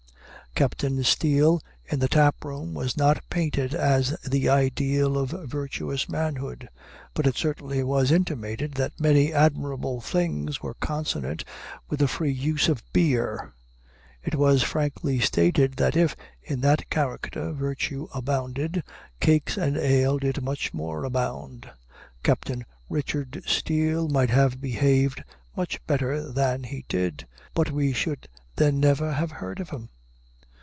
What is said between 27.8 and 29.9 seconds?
should then have never heard of him.